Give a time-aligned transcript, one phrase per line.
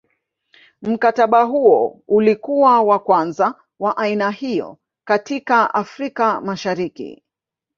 [0.81, 7.23] Mkataba huo ulikuwa wa kwanza wa aina hiyo katika Afrika Mashariki